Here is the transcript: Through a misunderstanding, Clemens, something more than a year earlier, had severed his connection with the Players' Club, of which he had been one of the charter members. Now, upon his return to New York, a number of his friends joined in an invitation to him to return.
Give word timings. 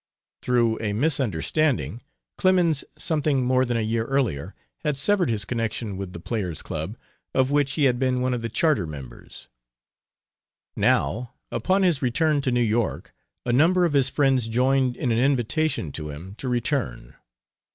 Through 0.41 0.79
a 0.81 0.93
misunderstanding, 0.93 2.01
Clemens, 2.35 2.83
something 2.97 3.45
more 3.45 3.65
than 3.65 3.77
a 3.77 3.81
year 3.81 4.05
earlier, 4.05 4.55
had 4.79 4.97
severed 4.97 5.29
his 5.29 5.45
connection 5.45 5.95
with 5.95 6.11
the 6.11 6.19
Players' 6.19 6.63
Club, 6.63 6.97
of 7.35 7.51
which 7.51 7.73
he 7.73 7.83
had 7.83 7.99
been 7.99 8.19
one 8.19 8.33
of 8.33 8.41
the 8.41 8.49
charter 8.49 8.87
members. 8.87 9.47
Now, 10.75 11.35
upon 11.51 11.83
his 11.83 12.01
return 12.01 12.41
to 12.41 12.51
New 12.51 12.61
York, 12.63 13.13
a 13.45 13.53
number 13.53 13.85
of 13.85 13.93
his 13.93 14.09
friends 14.09 14.47
joined 14.47 14.97
in 14.97 15.11
an 15.11 15.19
invitation 15.19 15.91
to 15.91 16.09
him 16.09 16.33
to 16.39 16.49
return. 16.49 17.15